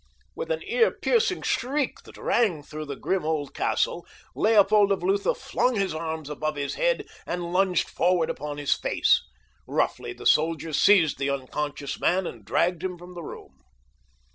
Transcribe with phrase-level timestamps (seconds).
[0.33, 5.35] With an ear piercing shriek that rang through the grim old castle, Leopold of Lutha
[5.35, 9.21] flung his arms above his head and lunged forward upon his face.
[9.67, 13.59] Roughly the soldiers seized the unconscious man and dragged him from the room.